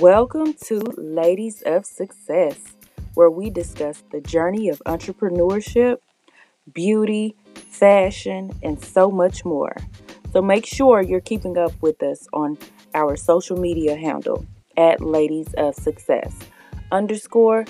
[0.00, 2.56] Welcome to Ladies of Success,
[3.12, 5.98] where we discuss the journey of entrepreneurship,
[6.72, 9.76] beauty, fashion, and so much more.
[10.32, 12.56] So make sure you're keeping up with us on
[12.94, 16.34] our social media handle at Ladies of Success
[16.90, 17.66] underscore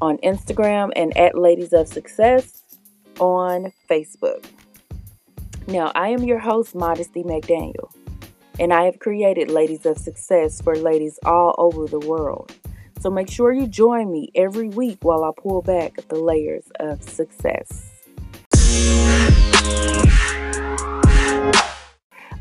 [0.00, 2.64] on Instagram and at Ladies of Success
[3.20, 4.44] on Facebook.
[5.68, 7.94] Now, I am your host, Modesty McDaniel,
[8.58, 12.52] and I have created Ladies of Success for ladies all over the world.
[13.00, 17.02] So make sure you join me every week while I pull back the layers of
[17.02, 17.90] success.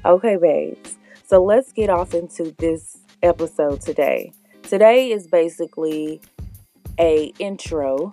[0.05, 0.97] Okay, babes.
[1.25, 4.33] So let's get off into this episode today.
[4.63, 6.21] Today is basically
[6.99, 8.11] a intro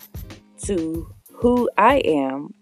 [0.62, 2.55] to who I am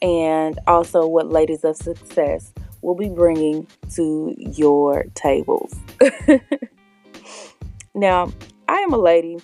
[0.00, 2.52] and also what Ladies of Success
[2.82, 5.74] will be bringing to your tables.
[7.94, 8.32] now,
[8.68, 9.38] I am a lady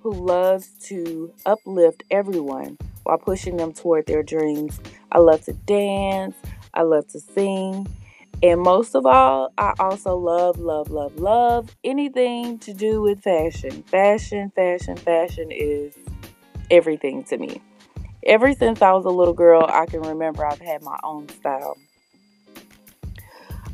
[0.00, 4.80] who loves to uplift everyone while pushing them toward their dreams.
[5.10, 6.36] I love to dance,
[6.74, 7.86] I love to sing,
[8.42, 13.84] and most of all, I also love, love, love, love anything to do with fashion.
[13.84, 15.96] Fashion, fashion, fashion is
[16.68, 17.62] everything to me.
[18.26, 21.76] Ever since I was a little girl, I can remember I've had my own style.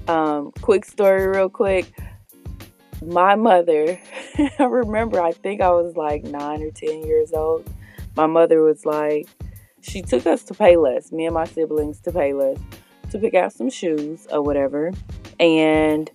[0.08, 1.86] Um, quick story, real quick.
[3.04, 4.00] My mother,
[4.58, 7.68] I remember, I think I was like nine or 10 years old.
[8.16, 9.28] My mother was like,
[9.82, 12.58] she took us to Payless, me and my siblings to Payless
[13.10, 14.92] to pick out some shoes or whatever.
[15.38, 16.10] And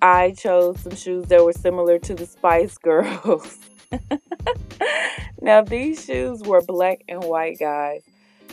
[0.00, 3.58] I chose some shoes that were similar to the Spice Girls.
[5.42, 8.02] now, these shoes were black and white, guys.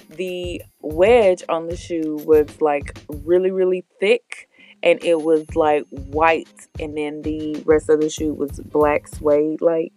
[0.10, 4.47] The wedge on the shoe was like really, really thick
[4.84, 6.68] and it was like white.
[6.80, 9.94] And then the rest of the shoe was black suede, like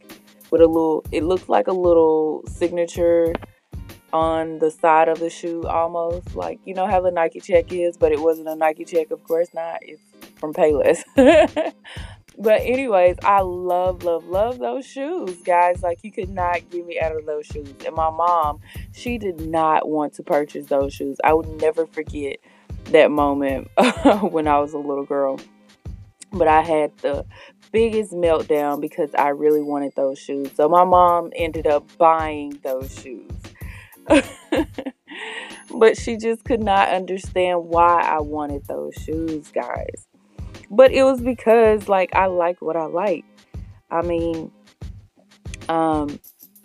[0.50, 3.34] with a little, it looked like a little signature
[4.12, 7.96] on the side of the shoe almost like you know how the Nike check is,
[7.96, 9.78] but it wasn't a Nike check, of course not.
[9.82, 10.02] It's
[10.36, 11.02] from Payless.
[12.38, 15.82] but anyways, I love, love, love those shoes, guys.
[15.82, 17.72] Like you could not get me out of those shoes.
[17.86, 18.60] And my mom,
[18.92, 21.18] she did not want to purchase those shoes.
[21.22, 22.38] I would never forget
[22.86, 23.68] that moment
[24.22, 25.40] when I was a little girl.
[26.32, 27.24] But I had the
[27.72, 30.50] biggest meltdown because I really wanted those shoes.
[30.54, 33.30] So my mom ended up buying those shoes.
[35.78, 40.06] but she just could not understand why I wanted those shoes, guys.
[40.70, 43.24] But it was because like I like what I like.
[43.90, 44.50] I mean,
[45.68, 46.20] um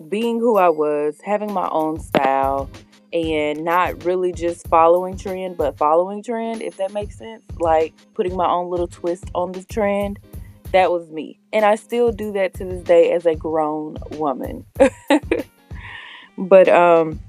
[0.09, 2.69] being who I was, having my own style
[3.15, 7.43] and not really just following trend, but following trend, if that makes sense.
[7.59, 10.19] Like putting my own little twist on the trend.
[10.73, 11.39] That was me.
[11.53, 14.65] And I still do that to this day as a grown woman.
[16.37, 17.21] but um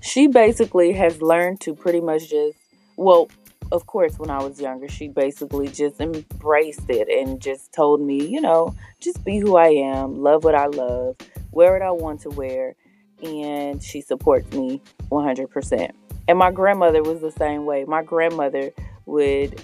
[0.00, 2.58] she basically has learned to pretty much just,
[2.96, 3.28] well,
[3.70, 8.26] of course, when I was younger, she basically just embraced it and just told me,
[8.26, 11.16] you know, just be who I am, love what I love,
[11.52, 12.74] wear what I want to wear,
[13.22, 14.80] and she supports me
[15.10, 15.90] 100%.
[16.28, 17.84] And my grandmother was the same way.
[17.84, 18.72] My grandmother
[19.06, 19.60] would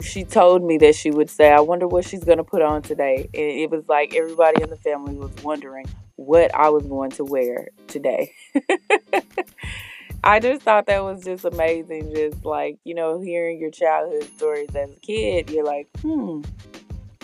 [0.00, 2.82] she told me that she would say, I wonder what she's going to put on
[2.82, 3.28] today.
[3.34, 5.86] And it was like everybody in the family was wondering
[6.16, 8.32] what I was going to wear today.
[10.24, 12.14] I just thought that was just amazing.
[12.14, 16.40] Just like, you know, hearing your childhood stories as a kid, you're like, hmm,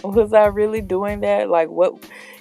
[0.04, 1.48] was I really doing that?
[1.48, 1.94] Like, what,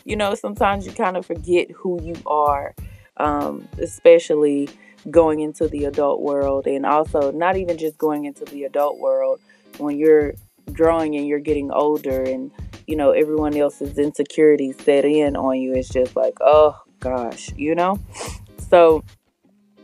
[0.03, 2.75] you know, sometimes you kind of forget who you are,
[3.19, 4.69] um, especially
[5.09, 6.67] going into the adult world.
[6.67, 9.39] And also, not even just going into the adult world,
[9.77, 10.33] when you're
[10.73, 12.51] growing and you're getting older and
[12.87, 17.73] you know everyone else's insecurities set in on you it's just like oh gosh you
[17.75, 17.99] know
[18.69, 19.03] so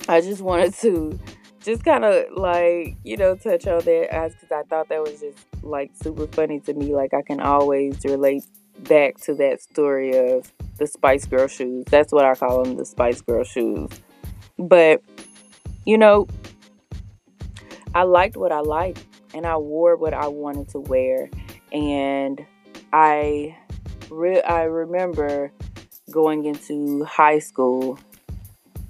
[0.08, 1.20] i just wanted to
[1.62, 5.20] just kind of like you know touch on that as because i thought that was
[5.22, 8.44] just like super funny to me like i can always relate
[8.80, 12.86] back to that story of the spice girl shoes that's what i call them the
[12.86, 13.90] spice girl shoes
[14.58, 15.02] but
[15.86, 16.28] you know
[17.94, 19.04] i liked what i liked
[19.36, 21.30] and I wore what I wanted to wear.
[21.72, 22.44] And
[22.92, 23.58] I
[24.10, 25.52] re- I remember
[26.10, 28.00] going into high school,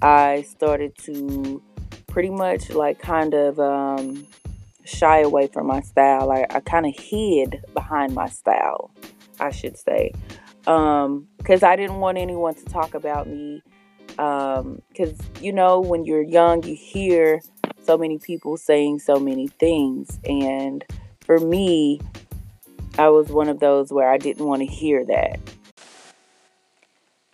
[0.00, 1.60] I started to
[2.06, 4.26] pretty much like kind of um,
[4.84, 6.30] shy away from my style.
[6.30, 8.92] I, I kind of hid behind my style,
[9.40, 10.12] I should say,
[10.60, 13.62] because um, I didn't want anyone to talk about me.
[14.08, 17.42] Because, um, you know, when you're young, you hear
[17.82, 20.18] so many people saying so many things.
[20.24, 20.84] And
[21.20, 22.00] for me,
[22.98, 25.38] I was one of those where I didn't want to hear that.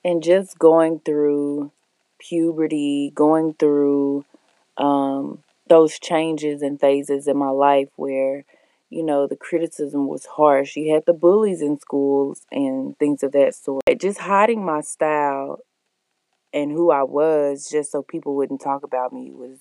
[0.04, 1.70] And just going through
[2.18, 4.24] puberty, going through
[4.76, 8.44] um, those changes and phases in my life where,
[8.92, 10.76] you know, the criticism was harsh.
[10.76, 13.82] You had the bullies in schools and things of that sort.
[13.98, 15.60] Just hiding my style
[16.52, 19.58] and who I was just so people wouldn't talk about me was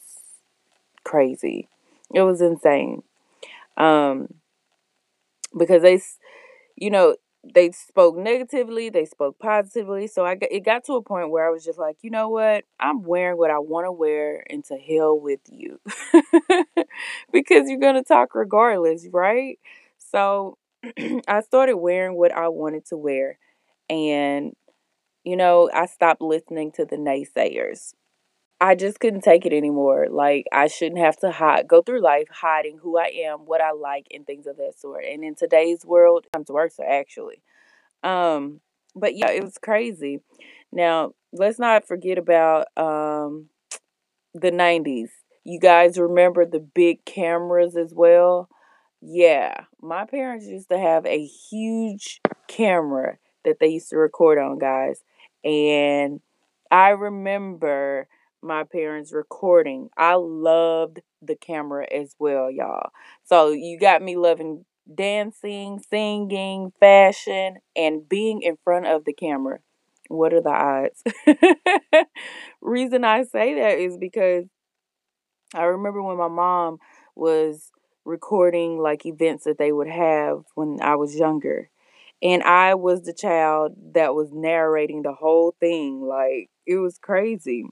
[1.05, 1.69] crazy.
[2.13, 3.03] It was insane.
[3.77, 4.27] Um,
[5.57, 6.01] because they,
[6.75, 10.07] you know, they spoke negatively, they spoke positively.
[10.07, 12.29] So I got, it got to a point where I was just like, you know
[12.29, 12.65] what?
[12.79, 15.79] I'm wearing what I want to wear and to hell with you.
[17.31, 19.59] because you're going to talk regardless, right?
[19.97, 20.57] So
[21.27, 23.39] I started wearing what I wanted to wear.
[23.89, 24.53] And,
[25.23, 27.93] you know, I stopped listening to the naysayers.
[28.61, 30.07] I just couldn't take it anymore.
[30.11, 33.71] Like I shouldn't have to hide, go through life hiding who I am, what I
[33.71, 35.05] like, and things of that sort.
[35.05, 37.41] And in today's world, times worse actually.
[38.03, 38.61] Um,
[38.95, 40.21] but yeah, it was crazy.
[40.71, 43.47] Now let's not forget about um
[44.33, 45.11] the '90s.
[45.43, 48.49] You guys remember the big cameras as well?
[49.01, 54.59] Yeah, my parents used to have a huge camera that they used to record on,
[54.59, 55.01] guys,
[55.43, 56.21] and
[56.71, 58.07] I remember
[58.41, 59.89] my parents recording.
[59.97, 62.89] I loved the camera as well, y'all.
[63.23, 69.59] So you got me loving dancing, singing, fashion, and being in front of the camera.
[70.09, 71.03] What are the odds?
[72.61, 74.45] Reason I say that is because
[75.53, 76.79] I remember when my mom
[77.15, 77.71] was
[78.05, 81.69] recording like events that they would have when I was younger.
[82.23, 86.01] And I was the child that was narrating the whole thing.
[86.01, 87.65] Like, it was crazy.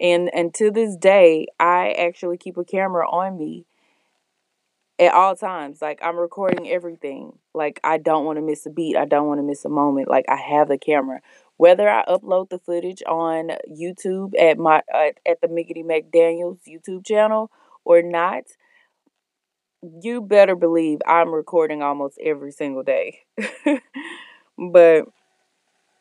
[0.00, 3.66] And and to this day, I actually keep a camera on me
[4.98, 5.80] at all times.
[5.82, 7.38] Like I'm recording everything.
[7.54, 8.96] Like I don't want to miss a beat.
[8.96, 10.08] I don't want to miss a moment.
[10.08, 11.20] Like I have the camera.
[11.56, 17.06] Whether I upload the footage on YouTube at my uh, at the Miggity McDaniels YouTube
[17.06, 17.50] channel
[17.84, 18.44] or not,
[20.02, 23.20] you better believe I'm recording almost every single day.
[24.72, 25.04] but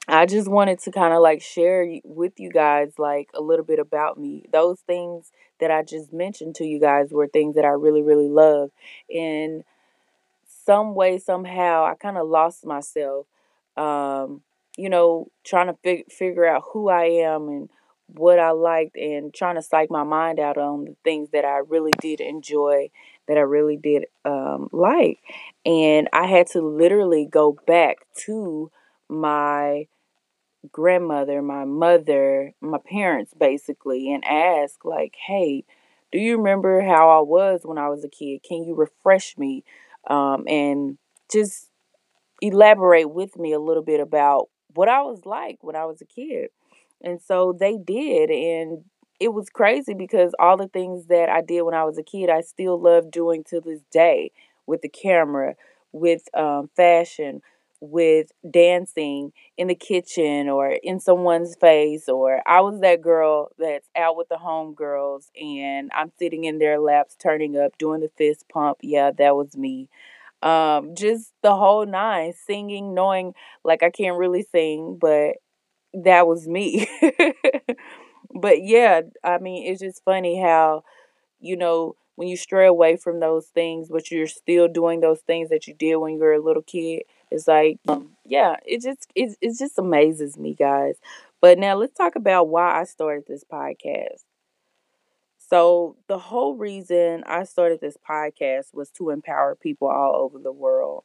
[0.07, 3.79] I just wanted to kind of like share with you guys like a little bit
[3.79, 4.43] about me.
[4.51, 8.27] Those things that I just mentioned to you guys were things that I really, really
[8.27, 8.71] love.
[9.09, 9.63] In
[10.65, 13.27] some way, somehow, I kind of lost myself,
[13.77, 14.41] um,
[14.77, 17.69] you know, trying to fig- figure out who I am and
[18.07, 21.59] what I liked and trying to psych my mind out on the things that I
[21.67, 22.89] really did enjoy,
[23.27, 25.19] that I really did um, like.
[25.65, 28.69] And I had to literally go back to
[29.09, 29.87] my
[30.71, 35.63] grandmother, my mother, my parents basically, and ask, like, hey,
[36.11, 38.41] do you remember how I was when I was a kid?
[38.47, 39.63] Can you refresh me?
[40.09, 40.97] Um, and
[41.31, 41.69] just
[42.41, 46.05] elaborate with me a little bit about what I was like when I was a
[46.05, 46.49] kid.
[47.01, 48.29] And so they did.
[48.29, 48.83] And
[49.19, 52.29] it was crazy because all the things that I did when I was a kid,
[52.29, 54.31] I still love doing to this day
[54.65, 55.55] with the camera,
[55.91, 57.41] with um, fashion,
[57.85, 63.89] with dancing in the kitchen or in someone's face or I was that girl that's
[63.97, 68.45] out with the homegirls and I'm sitting in their laps turning up doing the fist
[68.51, 68.77] pump.
[68.81, 69.89] Yeah, that was me.
[70.41, 75.35] Um just the whole nine singing knowing like I can't really sing but
[75.93, 76.87] that was me.
[78.35, 80.83] but yeah, I mean it's just funny how
[81.39, 85.49] you know when you stray away from those things but you're still doing those things
[85.49, 89.07] that you did when you were a little kid it's like, um, yeah, it just
[89.15, 90.97] it, it just amazes me, guys.
[91.41, 94.23] But now let's talk about why I started this podcast.
[95.37, 100.51] So the whole reason I started this podcast was to empower people all over the
[100.51, 101.03] world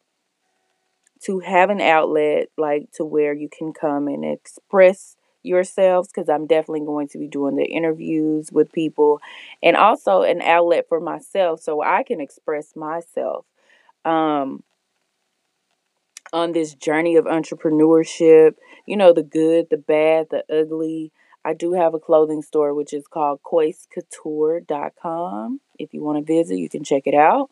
[1.20, 6.46] to have an outlet like to where you can come and express yourselves because I'm
[6.46, 9.20] definitely going to be doing the interviews with people
[9.62, 13.44] and also an outlet for myself so I can express myself.
[14.04, 14.62] Um,
[16.32, 18.54] on this journey of entrepreneurship,
[18.86, 21.12] you know, the good, the bad, the ugly.
[21.44, 25.60] I do have a clothing store which is called koiscouture.com.
[25.78, 27.48] If you want to visit, you can check it out.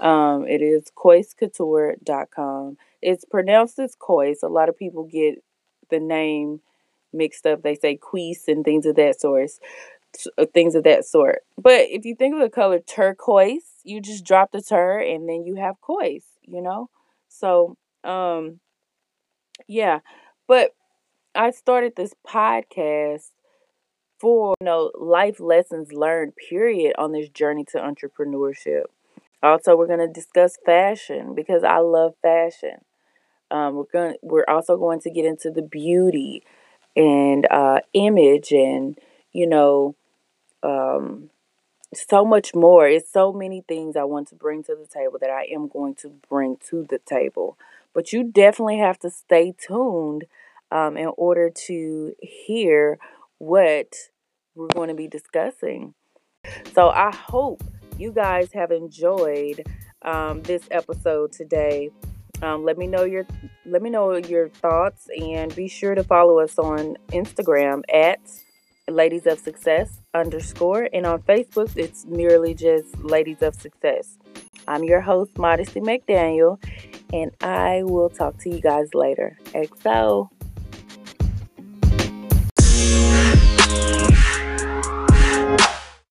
[0.00, 2.78] Um, it is koiscouture.com.
[3.02, 4.42] It's pronounced as Kois.
[4.42, 5.42] A lot of people get
[5.90, 6.60] the name
[7.12, 7.62] mixed up.
[7.62, 9.50] They say Queese and things of that sort.
[10.38, 11.42] Uh, things of that sort.
[11.58, 15.44] But if you think of the color turquoise, you just drop the tur and then
[15.44, 16.88] you have Kois, you know?
[17.28, 18.60] So um,
[19.66, 20.00] yeah,
[20.46, 20.70] but
[21.34, 23.30] I started this podcast
[24.20, 26.34] for you know life lessons learned.
[26.36, 28.84] Period on this journey to entrepreneurship.
[29.42, 32.84] Also, we're going to discuss fashion because I love fashion.
[33.50, 36.44] Um, we're going we're also going to get into the beauty
[36.96, 38.98] and uh, image and
[39.32, 39.96] you know
[40.62, 41.30] um,
[41.96, 42.88] so much more.
[42.88, 45.94] It's so many things I want to bring to the table that I am going
[45.96, 47.58] to bring to the table.
[47.92, 50.24] But you definitely have to stay tuned
[50.70, 52.98] um, in order to hear
[53.38, 53.94] what
[54.54, 55.94] we're going to be discussing.
[56.74, 57.62] So I hope
[57.98, 59.64] you guys have enjoyed
[60.02, 61.90] um, this episode today.
[62.42, 63.26] Um, let me know your
[63.64, 68.20] let me know your thoughts and be sure to follow us on Instagram at
[68.90, 74.18] Ladies of Success underscore and on Facebook it's merely just Ladies of Success.
[74.68, 76.62] I'm your host Modesty McDaniel
[77.10, 79.38] and I will talk to you guys later.
[79.54, 80.28] XO.